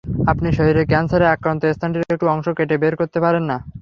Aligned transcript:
আপনি 0.31 0.47
শরীরের 0.51 0.89
ক্যানসারে 0.91 1.25
আক্রান্ত 1.27 1.61
স্থানটির 1.75 2.13
একটু 2.13 2.25
অংশ 2.27 2.47
কেটে 2.57 2.75
বের 2.77 2.93
করতে 2.99 3.19
পারেন 3.25 3.43
না। 3.43 3.57